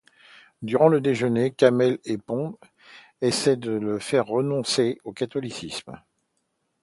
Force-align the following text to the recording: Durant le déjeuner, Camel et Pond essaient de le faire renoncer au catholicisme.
Durant 0.63 0.87
le 0.87 0.99
déjeuner, 0.99 1.51
Camel 1.51 1.99
et 2.05 2.17
Pond 2.17 2.57
essaient 3.21 3.55
de 3.55 3.69
le 3.73 3.99
faire 3.99 4.25
renoncer 4.25 4.99
au 5.03 5.13
catholicisme. 5.13 5.95